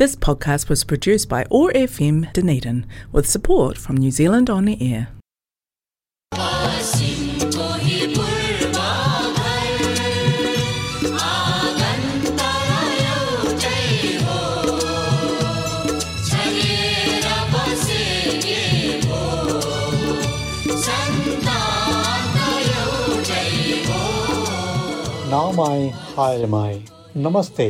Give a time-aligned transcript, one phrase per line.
[0.00, 4.77] This podcast was produced by OAR FM Dunedin with support from New Zealand On the
[4.81, 5.09] Air.
[25.31, 26.83] नाउमाई हायरमाई
[27.17, 27.67] नमस्ते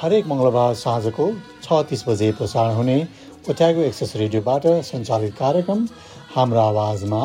[0.00, 1.26] हरेक मङ्गलबार साँझको
[1.66, 2.96] छ तिस बजे प्रसारण हुने
[3.50, 5.86] ओट्यागो एक्सेस रेडियोबाट सञ्चालित कार्यक्रम
[6.34, 7.22] हाम्रो आवाजमा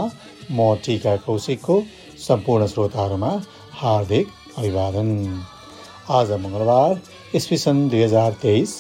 [0.52, 1.76] म टिका कौशिकको
[2.22, 3.32] सम्पूर्ण श्रोताहरूमा
[3.80, 4.28] हार्दिक
[4.58, 5.10] अभिवादन।
[6.12, 7.00] आज मङ्गलबार
[7.36, 8.74] इस्वी सन् दुई हजार तेइस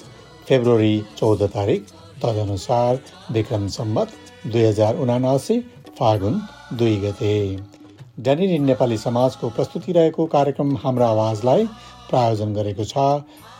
[0.47, 1.85] फेब्रुअरी चौध तारिक
[2.23, 2.99] तदनुसार
[3.34, 4.09] विक्रम सम्बत
[4.48, 5.59] दुई हजार उनासी
[5.99, 6.41] फागुन
[6.79, 7.35] दुई गते।
[8.20, 11.65] ड्यानिनी नेपाली समाजको प्रस्तुति रहेको कार्यक्रम हाम्रो आवाजलाई
[12.09, 13.07] प्रायोजन गरेको छ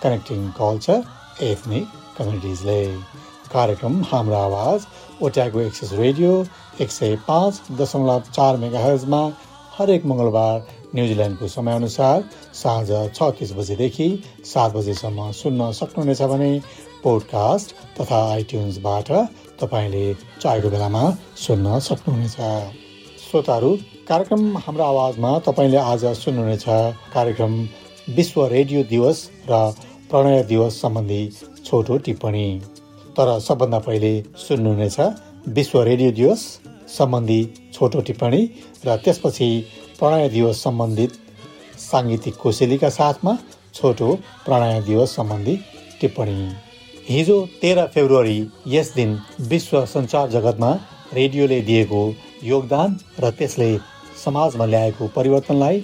[0.04, 1.04] कनेक्टिङ कल्चर
[1.42, 2.80] एथनिक कम्युनिटिजले
[3.54, 4.86] कार्यक्रम हाम्रो आवाज
[5.24, 6.34] ओट्यागो एक्सेस रेडियो
[6.82, 9.22] एक सय पाँच दशमलव चार मेगा हर्जमा
[9.78, 10.58] हरेक मङ्गलबार
[10.96, 12.24] न्युजिल्यान्डको समयअनुसार
[12.54, 14.08] साँझ छ तिस बजेदेखि
[14.46, 16.52] सात बजेसम्म सुन्न सक्नुहुनेछ भने
[17.04, 19.12] पोडकास्ट तथा आइट्युन्सबाट
[19.62, 20.06] तपाईँले
[20.42, 21.04] चाहेको बेलामा
[21.38, 22.36] सुन्न सक्नुहुनेछ।
[23.22, 23.72] श्रोताहरू
[24.08, 26.66] कार्यक्रम हाम्रो आवाजमा तपाईँले आज सुन्नुहुनेछ।
[27.14, 27.54] कार्यक्रम
[28.16, 29.64] विश्व रेडियो दिवस र
[30.12, 31.22] प्रणय दिवस सम्बन्धी
[31.66, 32.48] छोटो टिप्पणी।
[33.18, 35.00] तर सबभन्दा पहिले सुन्नुहुनेछ
[35.56, 36.42] विश्व रेडियो दिवस
[36.98, 37.40] सम्बन्धी
[37.74, 38.42] छोटो टिप्पणी
[38.86, 39.50] र त्यसपछि
[40.00, 41.12] प्रणय दिवस सम्बन्धित
[41.84, 43.38] साङ्गीतिक कोसेलीका साथमा
[43.74, 44.10] छोटो
[44.46, 45.56] प्रणय दिवस सम्बन्धी
[46.02, 46.38] टिप्पणी।
[47.10, 49.18] हिजो तेह्र फेब्रुअरी यस दिन
[49.50, 50.72] विश्व सञ्चार जगतमा
[51.14, 52.04] रेडियोले दिएको
[52.44, 53.72] योगदान र त्यसले
[54.26, 55.84] समाजमा ल्याएको परिवर्तनलाई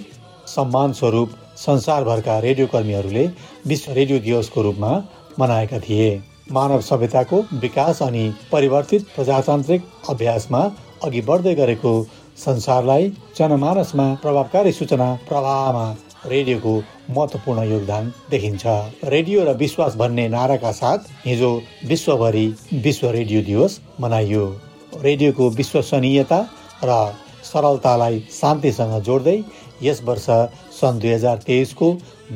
[0.54, 3.26] सम्मान स्वरूप संसारभरका रेडियो कर्मीहरूले
[3.66, 4.90] विश्व रेडियो दिवसको रूपमा
[5.38, 6.10] मनाएका थिए।
[6.52, 10.60] मानव सभ्यताको विकास अनि परिवर्तित प्रजातान्त्रिक अभ्यासमा
[11.04, 11.92] अघि बढ्दै गरेको
[12.38, 15.86] संसारलाई जनमानसमा प्रभावकारी सूचना प्रवाहमा
[16.26, 16.74] रेडियोको
[17.10, 18.66] महत्त्वपूर्ण योगदान देखिन्छ।
[19.06, 21.52] रेडियो र विश्वास भन्ने नाराका साथ हिजो
[21.86, 22.46] विश्वभरि
[22.84, 24.44] विश्व रेडियो दिवस मनाइयो।
[25.02, 26.40] रेडियोको विश्वसनीयता
[26.84, 26.90] र
[27.44, 29.42] सरलतालाई शान्तिसँग जोड्दै
[29.82, 30.26] यस वर्ष
[30.80, 31.86] सन् दुई हजार तेइसको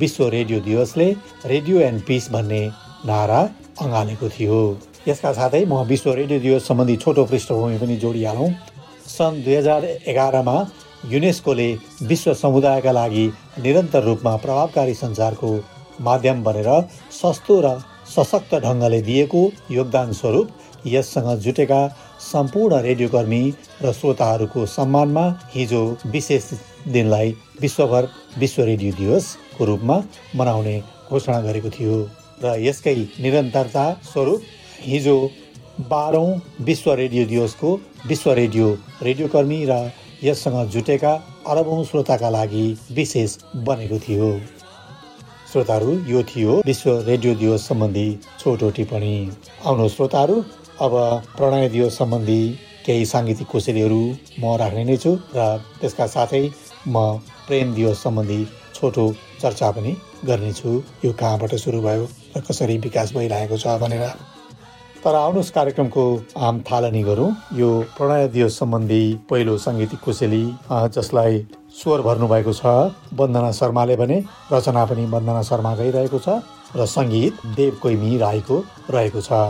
[0.02, 1.08] विश्व रेडियो दिवसले
[1.46, 2.62] रेडियो एन्ड पिस भन्ने
[3.06, 3.40] नारा
[3.82, 4.60] अँगालेको थियो।
[5.08, 8.50] यसका साथै म विश्व रेडियो दिवस सम्बन्धी छोटो पृष्ठभूमि पनि जोडिहालौँ।
[9.08, 10.56] सन् दुई हजार एघारमा
[11.10, 11.68] युनेस्कोले
[12.10, 13.26] विश्व समुदायका लागि
[13.62, 15.50] निरन्तर रूपमा प्रभावकारी सञ्चारको
[16.00, 16.68] माध्यम बनेर
[17.12, 17.78] सस्तो र
[18.14, 20.48] सशक्त ढङ्गले दिएको योगदान स्वरूप
[20.86, 21.80] यससँग जुटेका
[22.22, 23.42] सम्पूर्ण रेडियोकर्मी
[23.82, 25.24] र श्रोताहरूको सम्मानमा
[25.54, 26.44] हिजो विशेष
[26.88, 29.96] दिनलाई विश्वभर विश्व रेडियो दिवसको रूपमा
[30.36, 30.76] मनाउने
[31.10, 31.96] घोषणा गरेको थियो
[32.44, 32.94] र यसकै
[33.24, 34.42] निरन्तरता स्वरूप
[34.84, 35.16] हिजो
[35.90, 36.30] बाह्रौँ
[36.70, 37.74] विश्व रेडियो दिवसको
[38.06, 38.70] विश्व रेडियो
[39.02, 39.82] रेडियोकर्मी र
[40.24, 41.12] यससँग जुटेका
[41.52, 42.66] अरबौँ श्रोताका लागि
[42.96, 44.28] विशेष बनेको थियो।
[45.52, 48.08] श्रोताहरू यो थियो विश्व रेडियो दिवस सम्बन्धी
[48.40, 49.16] छोटो टिप्पणी।
[49.66, 50.36] आउनु श्रोताहरू।
[50.82, 50.94] अब
[51.36, 52.40] प्रणय दिवस सम्बन्धी
[52.86, 53.98] केही साङ्गीतिक कोसेलीहरू
[54.42, 55.44] म राख्ने नै छु र
[55.80, 57.02] त्यसका साथै म
[57.46, 58.38] प्रेम दिवस सम्बन्धी
[58.74, 59.04] छोटो
[59.42, 59.92] चर्चा पनि
[60.26, 60.72] गर्नेछु
[61.04, 64.02] यो कहाँबाट सुरु भयो र कसरी विकास भइरहेको छ भनेर।
[65.04, 66.04] तर आउनुहोस् कार्यक्रमको
[66.46, 67.68] आम थालनी गरौँ। यो
[67.98, 70.44] प्रणय दिवस सम्बन्धी पहिलो साङ्गीतिक कोसेली
[70.96, 71.38] जसलाई
[71.80, 72.72] स्वर भर्नुभएको छ
[73.20, 74.18] वन्दना शर्माले भने
[74.52, 76.42] रचना पनि वन्दना शर्मा गइरहेको छ
[76.80, 78.58] र सङ्गीत देव कोइमी राईको
[78.90, 79.40] रहेको छ।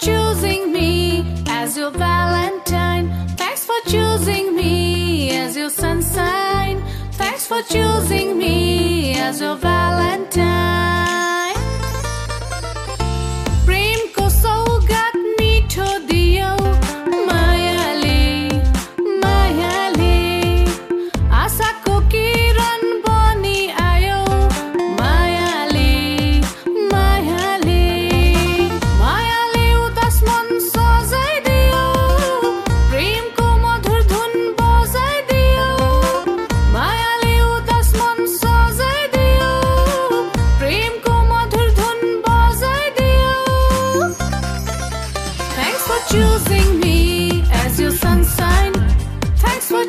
[0.00, 3.06] choosing me as your valentine.
[3.36, 6.82] Thanks for choosing me as your sunshine.
[7.12, 11.29] Thanks for choosing me as your valentine.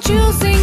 [0.01, 0.60] choosing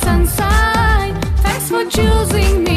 [0.00, 1.20] Sunshine.
[1.42, 2.67] Thanks for choosing me.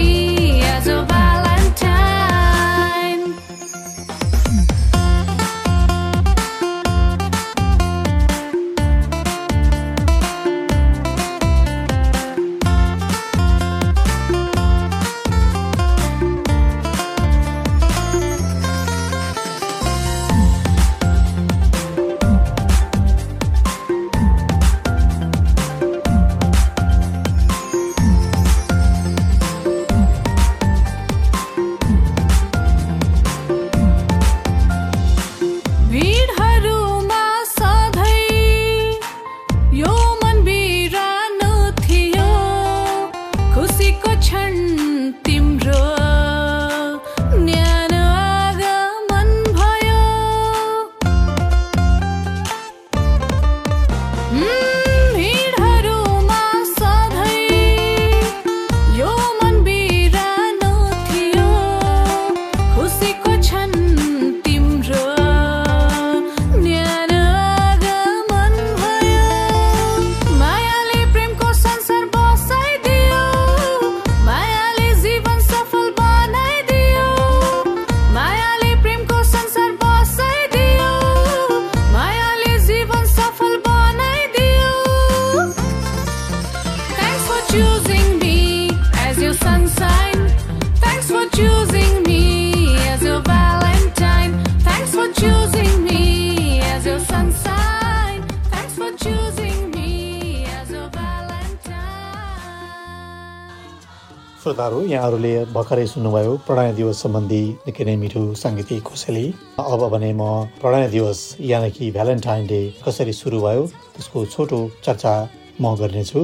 [104.52, 109.24] श्रोताहरू यहाँहरूले भर्खरै सुन्नुभयो प्रणय दिवस सम्बन्धी निकै नै मिठो साङ्गीतिक कोसेली।
[109.64, 110.24] अब भने म
[110.60, 111.20] प्रणय दिवस
[111.52, 113.62] यानि कि भ्यालेन्टाइन डे कसरी सुरु भयो
[113.96, 115.14] त्यसको छोटो चर्चा
[115.62, 116.24] म गर्नेछु।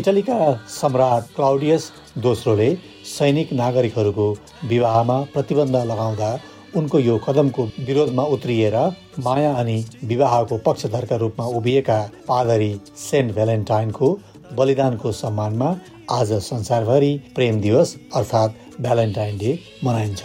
[0.00, 0.38] इटलीका
[0.74, 1.90] सम्राट क्लाउडियस
[2.26, 2.68] दोस्रोले
[3.08, 4.28] सैनिक नागरिकहरूको
[4.68, 6.30] विवाहमा प्रतिबन्ध लगाउँदा
[6.76, 8.76] उनको यो कदमको विरोधमा उत्रिएर
[9.24, 9.78] माया अनि
[10.12, 14.08] विवाहको पक्षधरका रूपमा उभिएका पादरी सेन्ट भ्यालेन्टाइनको
[14.52, 15.68] बलिदानको सम्मानमा
[16.10, 20.22] आज संसारभरि प्रेम दिवस अर्थात् भ्यालेन्टाइन डे मनाइन्छ।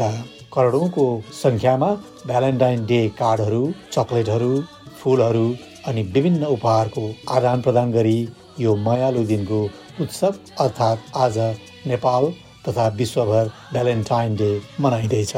[0.53, 1.89] करोडौँको सङ्ख्यामा
[2.27, 3.61] भ्यालेन्टाइन डे कार्डहरू
[3.93, 4.61] चकलेटहरू
[5.01, 5.47] फुलहरू
[5.87, 7.03] अनि विभिन्न उपहारको
[7.37, 8.17] आदान प्रदान गरी
[8.59, 9.61] यो मायालु दिनको
[10.01, 11.37] उत्सव अर्थात् आज
[11.87, 12.31] नेपाल
[12.67, 15.33] तथा विश्वभर भ्यालेन्टाइन डे मनाइँदैछ।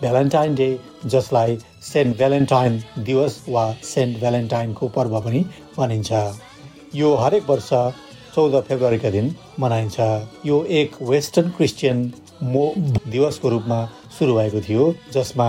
[0.00, 0.68] भ्यालेन्टाइन डे
[1.06, 5.44] जसलाई सेन्ट भ्यालेन्टाइन दिवस वा सेन्ट भ्यालेन्टाइनको पर्व पनि
[5.76, 6.12] भनिन्छ।
[6.94, 7.72] यो हरेक वर्ष
[8.34, 9.26] चौध फेब्रुअरीका दिन
[9.60, 10.00] मनाइन्छ।
[10.46, 11.98] यो एक वेस्टर्न क्रिस्चियन
[12.42, 12.64] मो
[13.06, 13.78] दिवसको रूपमा
[14.18, 15.48] सुरु भएको थियो जसमा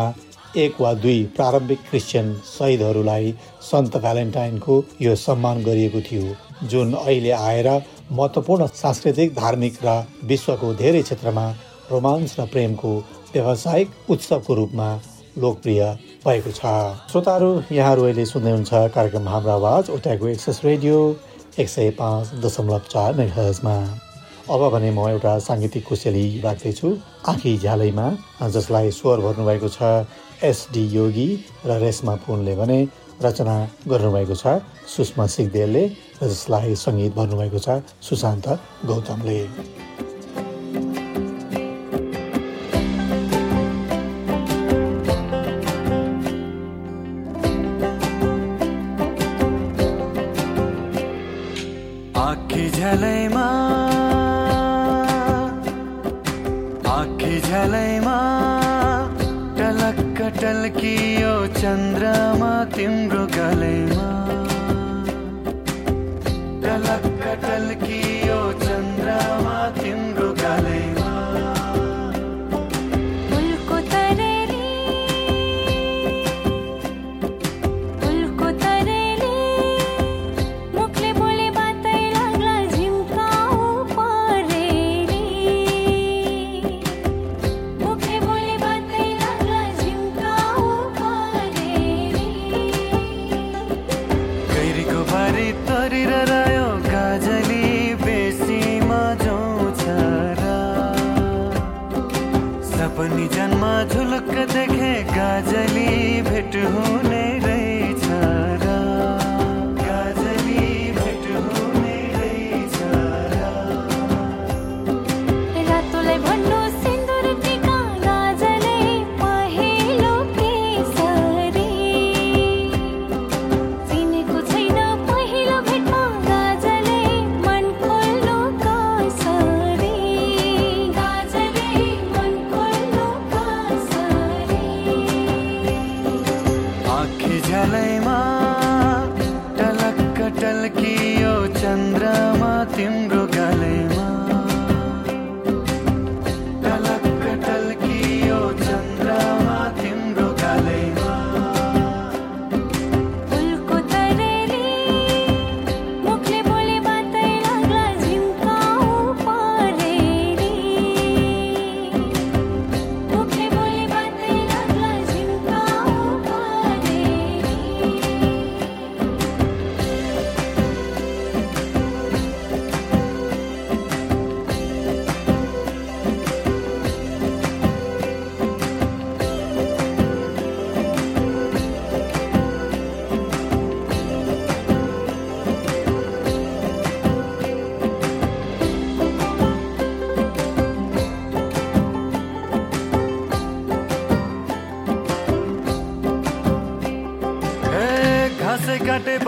[0.63, 3.34] एक वा दुई प्रारम्भिक क्रिस्चियन शहीदहरूलाई
[3.70, 6.36] सन्त भ्यालेन्टाइनको यो सम्मान गरिएको थियो।
[6.68, 7.70] जुन अहिले आएर
[8.12, 9.96] महत्त्वपूर्ण सांस्कृतिक धार्मिक र
[10.28, 11.50] विश्वको धेरै क्षेत्रमा
[11.92, 12.96] रोमान्स र प्रेमको
[13.34, 14.90] व्यावसायिक उत्सवको रूपमा
[15.40, 15.82] लोकप्रिय
[16.25, 16.62] भएको छ।
[17.12, 20.98] श्रोताहरू यहाँहरू अहिले सुन्दै हुनुहुन्छ कार्यक्रम हाम्रो आवाज ओट्याको एक्सेस रेडियो।
[21.60, 23.74] एक सय पाँच दशमलव चार मेघर्जमा
[24.50, 26.89] अब भने म एउटा साङ्गीतिक कोसेली राख्दैछु।
[27.29, 28.07] आँखी झ्यालैमा
[28.50, 29.81] जसलाई स्वर भर्नुभएको छ
[30.50, 31.29] एसडी योगी
[31.65, 32.79] र रेशमा पुनले भने
[33.22, 33.57] रचना
[33.88, 34.57] गर्नुभएको छ
[34.95, 35.86] सुषमा सिगदेलले
[36.22, 38.48] र जसलाई सङ्गीत भर्नुभएको छ सुशान्त
[38.89, 39.39] गौतमले।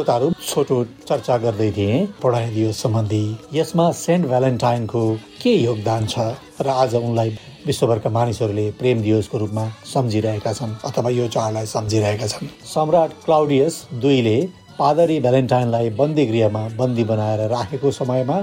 [0.00, 0.76] श्रोताहरू छोटो
[1.08, 5.02] चर्चा गर्दै थिए। पढाइदियो सम्बन्धी यसमा सेन्ट भ्यालेन्टाइनको
[5.42, 6.24] के योगदान छ
[6.64, 7.30] र आज उनलाई
[7.66, 14.36] विश्वभरका मानिसहरूले प्रेम दिवसको रूपमा सम्झिरहेका छन् अथवा यो चाडलाई सम्झिरहेका छन्। सम्राट क्लाउडियस दुईले
[14.78, 18.38] पादरी भ्यालेन्टाइनलाई बन्दी गृहमा बन्दी बनाएर राखेको समयमा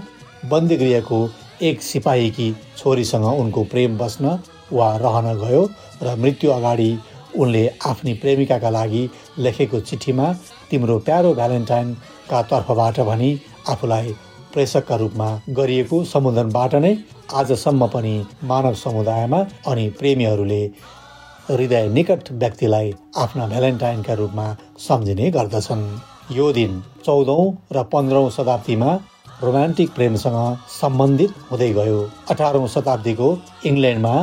[0.54, 1.20] बन्दी गृहको
[1.70, 4.40] एक सिपाहीकी छोरीसँग उनको प्रेम बस्न
[4.78, 5.68] वा रहन गयो
[6.04, 6.92] र मृत्यु अगाडि
[7.38, 9.04] उनले आफ्नी प्रेमिकाका लागि
[9.40, 10.32] लेखेको चिठीमा
[10.72, 13.32] तिम्रो प्यारो भ्यालेन्टाइनका तर्फबाट भनी
[13.70, 14.14] आफूलाई
[14.54, 16.94] प्रेषकका रूपमा गरिएको सम्बोधनबाट नै
[17.40, 18.14] आजसम्म पनि
[18.52, 19.40] मानव समुदायमा
[19.72, 20.62] अनि प्रेमीहरूले
[21.50, 24.48] हृदय निकट व्यक्तिलाई आफ्ना भ्यालेन्टाइनका रूपमा
[24.88, 25.84] सम्झिने गर्दछन्।
[26.38, 27.44] यो दिन चौधौँ
[27.76, 28.90] र पन्ध्रौँ शताब्दीमा
[29.44, 30.40] रोमान्टिक प्रेमसँग
[30.72, 32.00] सम्बन्धित हुँदै गयो।
[32.32, 33.30] अठारौँ शताब्दीको
[33.66, 34.16] इङ्ल्यान्डमा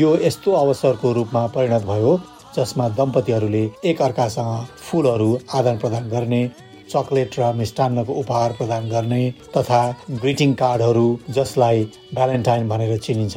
[0.00, 2.12] यो यस्तो अवसरको रूपमा परिणत भयो
[2.58, 6.42] जसमा दम्पतिहरूले एक अर्कासँग फुलहरू आदान प्रदान गर्ने
[6.90, 9.22] चकलेट र मिष्टान्नको उपहार प्रदान गर्ने
[9.56, 9.80] तथा
[10.22, 11.82] ग्रिटिङ कार्डहरू जसलाई
[12.14, 13.36] भ्यालेन्टाइन भनेर चिनिन्छ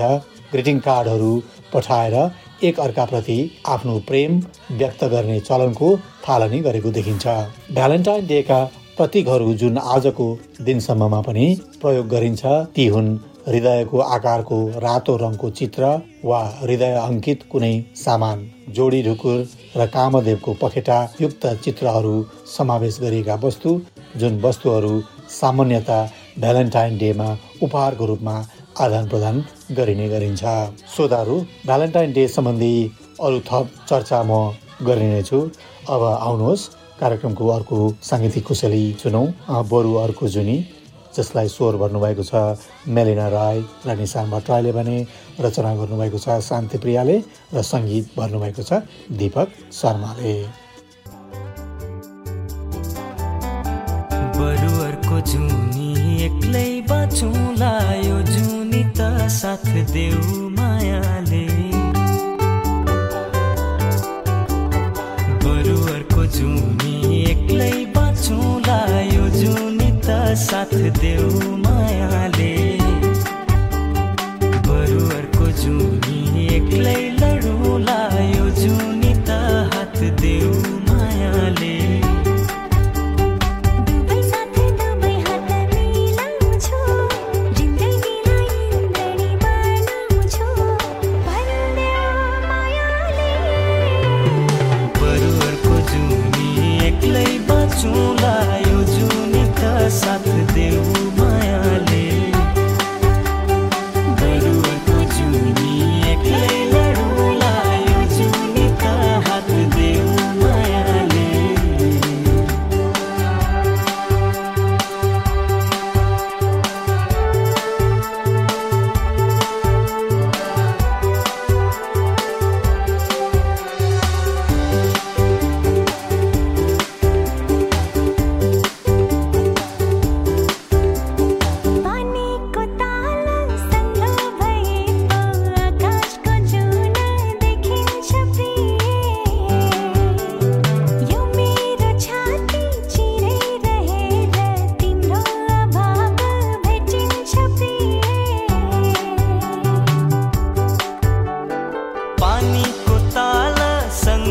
[0.53, 1.33] ग्रिटिङ कार्डहरू
[1.73, 2.15] पठाएर
[2.69, 3.37] एक अर्काप्रति
[3.67, 4.39] आफ्नो प्रेम
[4.79, 5.87] व्यक्त गर्ने चलनको
[6.27, 7.25] थालनी गरेको देखिन्छ।
[7.77, 8.59] भ्यालेन्टाइन डेका
[8.97, 10.25] प्रतीकहरू जुन आजको
[10.61, 11.45] दिनसम्ममा पनि
[11.81, 13.11] प्रयोग गरिन्छ ती हुन्
[13.47, 15.91] हृदयको आकारको रातो रङको चित्र
[16.25, 18.43] वा हृदय अङ्कित कुनै सामान
[18.75, 19.37] जोडी ढुकुर
[19.77, 22.15] र कामदेवको पखेटा युक्त चित्रहरू
[22.55, 23.73] समावेश गरिएका वस्तु
[24.17, 24.93] जुन वस्तुहरू
[25.31, 25.99] सामान्यता
[26.39, 27.29] भ्यालेन्टाइन डेमा
[27.63, 28.35] उपहारको रूपमा
[28.79, 29.43] आदान प्रदान
[29.77, 30.43] गरिने गरिन्छ।
[30.95, 32.75] श्रोताहरू भ्यालेन्टाइन डे सम्बन्धी
[33.21, 34.31] अरू थप चर्चा म
[34.87, 35.39] गरिनेछु।
[35.89, 36.69] अब आउनुहोस्
[37.01, 39.27] कार्यक्रमको अर्को साङ्गीतिक कुशली सुनौँ।
[39.69, 40.57] बरु अर्को जुनी
[41.17, 42.33] जसलाई स्वर भर्नुभएको छ
[42.87, 44.97] मेलिना राई र निशान भट्टराईले भने
[45.41, 47.17] रचना गर्नुभएको छ शान्ति प्रियाले
[47.53, 48.71] र सङ्गीत भर्नुभएको छ
[49.19, 49.47] दीपक
[49.81, 50.35] शर्माले।
[55.21, 60.30] जुनी एक्लै बाँचौँला यो जुनी त साथ देऊ।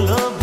[0.01, 0.40] love.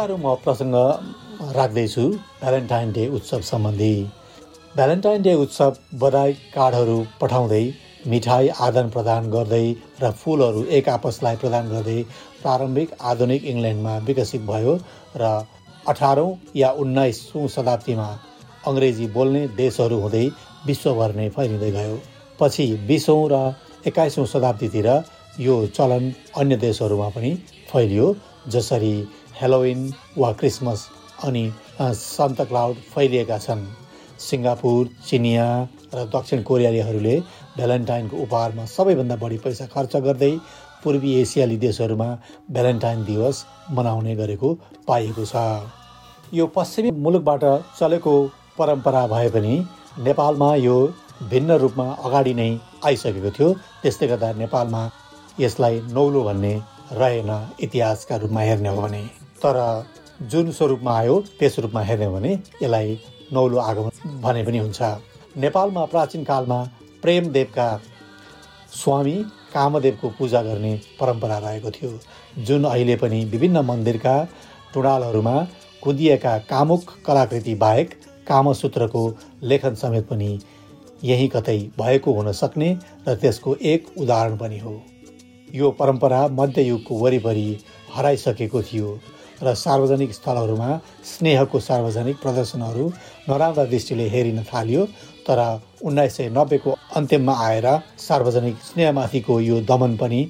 [0.00, 0.76] श्रोताहरू म प्रसङ्ग
[1.56, 2.02] राख्दैछु
[2.40, 3.94] भ्यालेन्टाइन डे उत्सव सम्बन्धी।
[4.74, 7.64] भ्यालेन्टाइन डे उत्सव बधाई कार्डहरू पठाउँदै
[8.06, 9.66] मिठाई आदान प्रदान गर्दै
[10.02, 11.98] र फुलहरू एक आपसलाई प्रदान गर्दै
[12.40, 14.74] प्रारम्भिक आधुनिक इङ्ल्यान्डमा विकसित भयो
[15.16, 15.32] र
[15.86, 18.08] अठारौँ या उन्नाइसौँ शताब्दीमा
[18.68, 20.24] अङ्ग्रेजी बोल्ने देशहरू हुँदै
[20.66, 21.94] विश्वभर नै फैलिँदै गयो।
[22.40, 23.44] पछि बिसौँ र
[23.84, 24.88] एक्काइसौँ शताब्दीतिर
[25.46, 27.38] यो चलन अन्य देशहरूमा पनि
[27.70, 28.06] फैलियो
[28.48, 28.94] जसरी
[29.40, 30.80] हेलोविन वा क्रिसमस
[31.24, 31.42] अनि
[31.80, 33.60] सन्त क्लाउड फैलिएका छन्।
[34.20, 35.46] सिङ्गापुर चिनिया
[35.94, 37.14] र दक्षिण कोरियालीहरूले
[37.56, 40.30] भ्यालेन्टाइनको उपहारमा सबैभन्दा बढी पैसा खर्च गर्दै
[40.82, 42.08] पूर्वी एसियाली देशहरूमा
[42.50, 43.44] भ्यालेन्टाइन दिवस
[43.78, 44.52] मनाउने गरेको
[44.88, 45.36] पाइएको छ।
[46.34, 47.44] यो पश्चिमी मुलुकबाट
[47.78, 48.14] चलेको
[48.58, 49.54] परम्परा भए पनि
[50.08, 50.76] नेपालमा यो
[51.30, 52.50] भिन्न रूपमा अगाडि नै
[52.84, 53.48] आइसकेको थियो।
[53.82, 54.82] त्यसले गर्दा नेपालमा
[55.40, 56.52] यसलाई नौलो भन्ने
[56.92, 59.56] रहेन इतिहासका रूपमा हेर्ने हो भने। तर
[60.30, 62.98] जुन स्वरूपमा आयो त्यस रूपमा हेर्ने भने यसलाई
[63.32, 64.80] नौलो आगमन भने पनि हुन्छ।
[65.36, 66.58] नेपालमा प्राचीन कालमा
[67.02, 67.68] प्रेमदेवका
[68.74, 69.14] स्वामी
[69.54, 71.90] कामदेवको पूजा गर्ने परम्परा रहेको थियो।
[72.44, 74.16] जुन अहिले पनि विभिन्न मन्दिरका
[74.74, 75.36] टुँडालहरूमा
[75.82, 77.94] कुदिएका कामुक कलाकृति बाहेक
[78.28, 79.02] कामसूत्रको
[79.42, 80.38] लेखन समेत पनि
[81.04, 82.68] यही कतै भएको हुन सक्ने
[83.08, 84.74] र त्यसको एक उदाहरण पनि हो।
[85.54, 87.48] यो परम्परा मध्ययुगको वरिपरि
[87.94, 88.98] हराइसकेको थियो।
[89.42, 90.70] र सार्वजनिक स्थलहरूमा
[91.10, 92.88] स्नेहको सार्वजनिक प्रदर्शनहरू
[93.28, 94.84] नराम्रा दृष्टिले हेरिन थालियो
[95.28, 95.40] तर
[95.84, 97.68] उन्नाइस सय नब्बेको अन्त्यमा आएर
[98.08, 100.20] सार्वजनिक स्नेहमाथिको यो दमन पनि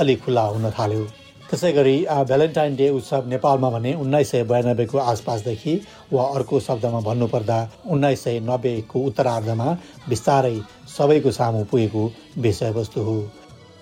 [0.00, 1.04] अलिक खुला हुन थाल्यो।
[1.50, 1.96] त्यसै गरी
[2.28, 5.74] भ्यालेन्टाइन डे उत्सव नेपालमा भने उन्नाइस सय बयानब्बेको आसपासदेखि
[6.12, 7.58] वा अर्को शब्दमा भन्नुपर्दा
[7.94, 9.68] उन्नाइस सय नब्बेको उत्तरार्धमा
[10.08, 10.56] बिस्तारै
[10.96, 12.10] सबैको सामु पुगेको
[12.42, 13.18] विषयवस्तु हो।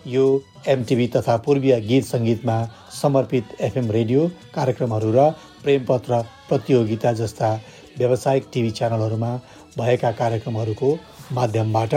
[0.07, 0.25] यो
[0.69, 2.57] एमटिभी तथा पूर्वीय गीत सङ्गीतमा
[2.93, 5.31] समर्पित एफएम रेडियो कार्यक्रमहरू र
[5.63, 7.49] प्रेमपत्र प्रतियोगिता जस्ता
[7.99, 9.31] व्यावसायिक टिभी च्यानलहरूमा
[9.79, 10.91] भएका कार्यक्रमहरूको
[11.33, 11.95] माध्यमबाट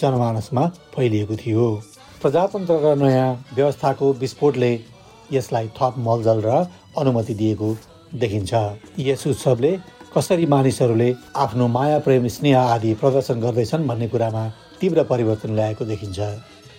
[0.00, 1.66] जनमानसमा फैलिएको थियो।
[2.22, 4.72] प्रजातन्त्र र नयाँ व्यवस्थाको विस्फोटले
[5.32, 6.50] यसलाई थप मलजल र
[6.98, 7.68] अनुमति दिएको
[8.14, 8.52] देखिन्छ।
[8.98, 9.72] यस उत्सवले
[10.16, 11.08] कसरी मानिसहरूले
[11.44, 14.44] आफ्नो माया प्रेम स्नेह आदि प्रदर्शन गर्दैछन् भन्ने कुरामा
[14.80, 16.20] तीव्र परिवर्तन ल्याएको देखिन्छ।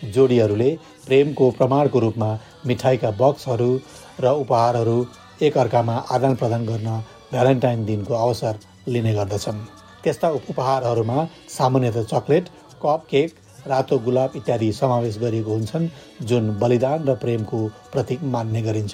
[0.04, 3.80] जोडीहरूले प्रेमको प्रमाणको रूपमा मिठाईका बक्सहरू
[4.20, 5.06] र उपहारहरू
[5.42, 9.66] एकअर्कामा आदान प्रदान गर्न भ्यालेन्टाइन दिनको अवसर लिने गर्दछन्।
[10.04, 12.50] त्यस्ता उप- उपहारहरूमा सामान्यतः चकलेट
[12.84, 13.36] कप केक
[13.68, 15.90] रातो गुलाब इत्यादि समावेश गरिएको हुन्छन्
[16.22, 18.94] जुन बलिदान र प्रेमको प्रतीक मान्ने गरिन्छ।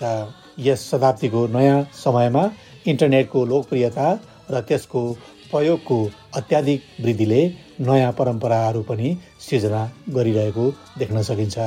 [0.59, 2.51] यस शताब्दीको नयाँ समयमा
[2.87, 4.19] इन्टरनेटको लोकप्रियता
[4.51, 5.17] र त्यसको
[5.51, 9.09] प्रयोगको अत्याधिक वृद्धिले नयाँ परम्पराहरू पनि
[9.41, 9.81] सिर्जना
[10.15, 10.65] गरिरहेको
[10.99, 11.57] देख्न सकिन्छ।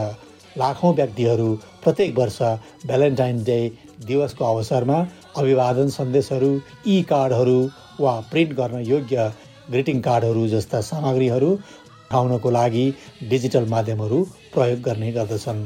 [0.59, 1.48] लाखौँ व्यक्तिहरू
[1.85, 2.38] प्रत्येक वर्ष
[2.87, 3.59] भ्यालेन्टाइन डे
[4.07, 4.98] दिवसको अवसरमा
[5.37, 6.50] अभिवादन सन्देशहरू
[6.87, 7.59] ई कार्डहरू
[8.00, 9.33] वा प्रिन्ट गर्न योग्य
[9.70, 12.87] ग्रिटिङ कार्डहरू जस्ता सामग्रीहरू उठाउनको लागि
[13.31, 14.22] डिजिटल माध्यमहरू
[14.55, 15.62] प्रयोग गर्ने गर्दछन्।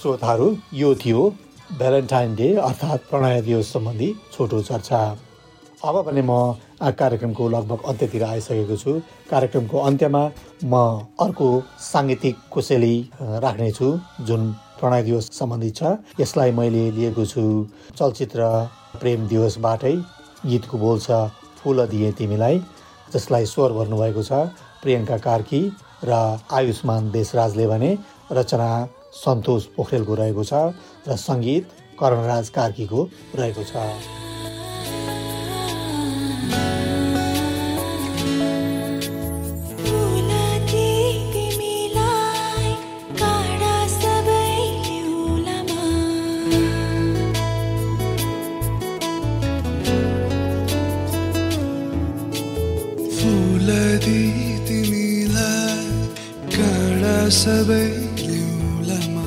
[0.00, 1.22] श्रोताहरू यो थियो
[1.78, 5.00] भ्यालेन्टाइन डे अर्थात् प्रणय दिवस सम्बन्धी छोटो चर्चा।
[5.84, 6.32] अब भने म
[6.90, 8.92] कार्यक्रमको लगभग अन्त्यतिर आइसकेको छु।
[9.30, 10.22] कार्यक्रमको अन्त्यमा
[10.64, 10.74] म
[11.20, 11.48] अर्को
[11.80, 13.88] साङ्गीतिक कुशेली अ, राख्नेछु
[14.26, 15.82] जुन प्रणय दिवस सम्बन्धित छ।
[16.20, 17.42] यसलाई मैले लिएको छु
[17.98, 18.40] चलचित्र
[19.00, 19.94] प्रेम दिवसबाटै।
[20.46, 21.10] गीतको बोल छ
[21.62, 22.58] फुल दिए तिमीलाई
[23.14, 24.32] जसलाई स्वर भर्नुभएको छ
[24.82, 25.62] प्रियङ्का कार्की
[26.04, 26.12] र
[26.50, 27.90] आयुष्मान देशराजले भने
[28.32, 28.70] रचना
[29.14, 30.52] सन्तोष पोखरेलको रहेको छ
[31.06, 31.64] र सङ्गीत
[32.00, 34.31] करणराज कार्कीको रहेको छ।
[57.42, 57.86] सबै
[58.18, 59.22] ल्याउलामा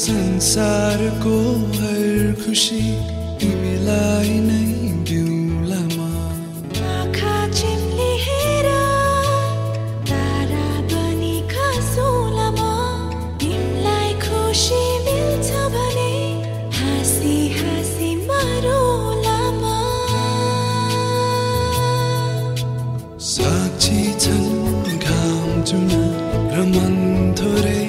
[0.00, 1.36] संसारको
[1.76, 2.08] हर
[2.40, 2.80] खुसी
[3.40, 4.64] तिमीलाई नै
[6.88, 7.36] आँखा
[10.10, 12.70] तारा बनी खसौँलामा
[13.42, 16.12] तिमीलाई खुसी मिल्छ भने
[16.80, 19.78] हाँसी हाँसी मरौँलामा
[23.30, 24.53] साक्षी छन्
[25.64, 25.88] 좀
[26.50, 27.83] 그럼 먼 터를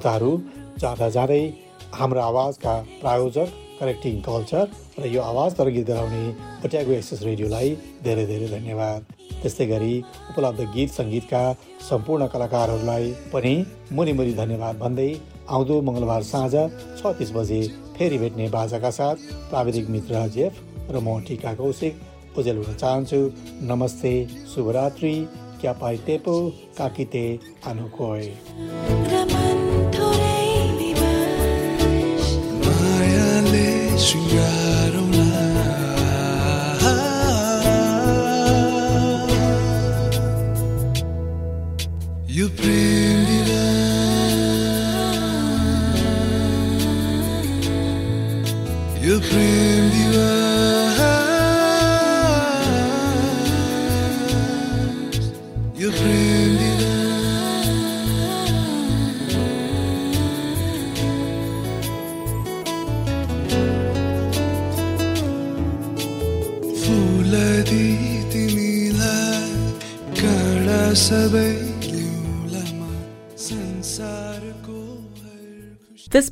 [0.00, 0.32] श्रोताहरू
[0.80, 1.42] जाँदा जाँदै
[1.92, 3.48] हाम्रो आवाजका प्रायोजक
[3.80, 4.64] करेक्टिङ कल्चर
[4.96, 6.22] र यो आवाज तर गीत गराउने
[6.64, 7.68] ओट्यागो एक्सेस रेडियोलाई
[8.04, 9.00] धेरै धेरै धन्यवाद।
[9.42, 9.94] त्यस्तै गरी
[10.32, 11.42] उपलब्ध गीत सङ्गीतका
[11.88, 13.54] सम्पूर्ण कलाकारहरूलाई पनि
[13.92, 15.10] मुनि मुनि धन्यवाद भन्दै
[15.52, 16.54] आउँदो मङ्गलबार साँझ
[16.96, 17.60] छ तिस बजे
[17.98, 19.16] फेरि भेट्ने बाजाका साथ
[19.52, 21.94] प्राविधिक मित्र जेफ र म टिका कौशिक
[22.38, 23.20] उजेल हुन चाहन्छु।
[23.68, 24.14] नमस्ते
[24.54, 25.14] शुभरात्रि
[25.60, 26.36] क्या पाइ टेपो
[26.78, 27.26] काकिते
[27.68, 29.49] आनुकोय।
[34.14, 34.69] मायाले